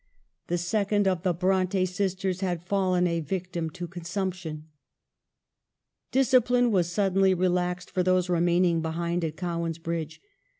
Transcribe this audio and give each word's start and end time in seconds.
The 0.47 0.57
second 0.57 1.07
of 1.07 1.21
the 1.21 1.31
Bronte 1.31 1.85
sisters 1.85 2.39
had 2.41 2.63
fallen 2.63 3.05
a 3.05 3.19
victim 3.19 3.69
to 3.69 3.87
consumption. 3.87 4.65
Discipline 6.11 6.71
was 6.71 6.91
suddenly 6.91 7.35
relaxed 7.35 7.91
for 7.91 8.01
those 8.01 8.27
remaining 8.27 8.81
behind 8.81 9.23
at 9.23 9.37
Cowan's 9.37 9.77
Bridge. 9.77 10.19